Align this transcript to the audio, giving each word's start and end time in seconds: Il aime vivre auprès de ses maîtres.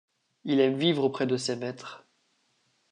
Il 0.45 0.59
aime 0.61 0.77
vivre 0.79 1.03
auprès 1.03 1.27
de 1.27 1.37
ses 1.37 1.55
maîtres. 1.55 2.07